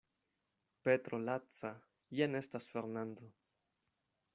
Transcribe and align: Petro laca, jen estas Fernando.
Petro 0.87 1.19
laca, 1.27 1.73
jen 2.21 2.41
estas 2.43 2.71
Fernando. 2.75 3.31